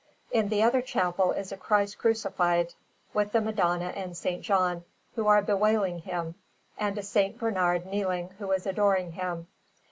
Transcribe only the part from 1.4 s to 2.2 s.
a Christ